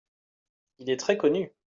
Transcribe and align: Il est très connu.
Il 0.79 0.89
est 0.89 0.97
très 0.97 1.15
connu. 1.15 1.51